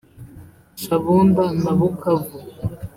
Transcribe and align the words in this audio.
Shabunda 0.81 1.43
na 1.63 1.71
Bukavu 1.79 2.37